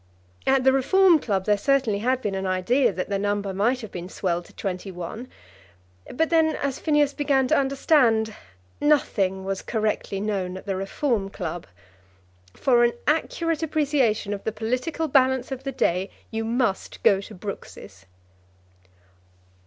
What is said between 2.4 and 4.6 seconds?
idea that the number might have been swelled to